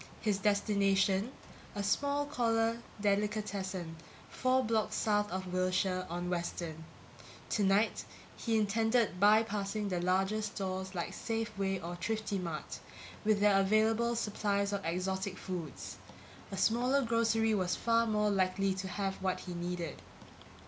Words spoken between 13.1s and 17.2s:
with their available supplies of exotic foods; a smaller